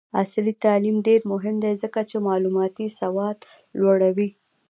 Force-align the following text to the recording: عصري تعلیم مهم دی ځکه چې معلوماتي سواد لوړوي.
عصري 0.19 0.53
تعلیم 0.63 0.97
مهم 1.31 1.55
دی 1.63 1.73
ځکه 1.83 1.99
چې 2.09 2.17
معلوماتي 2.27 2.87
سواد 2.99 3.37
لوړوي. 3.79 4.29